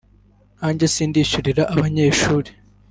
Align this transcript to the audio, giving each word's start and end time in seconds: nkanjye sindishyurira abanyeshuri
nkanjye 0.57 0.85
sindishyurira 0.93 1.63
abanyeshuri 1.75 2.49